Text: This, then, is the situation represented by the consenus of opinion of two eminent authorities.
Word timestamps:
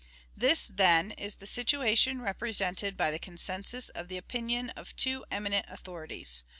This, 0.35 0.65
then, 0.73 1.11
is 1.11 1.35
the 1.35 1.45
situation 1.45 2.21
represented 2.23 2.97
by 2.97 3.11
the 3.11 3.19
consenus 3.19 3.89
of 3.89 4.11
opinion 4.11 4.71
of 4.71 4.95
two 4.95 5.25
eminent 5.29 5.67
authorities. 5.69 6.43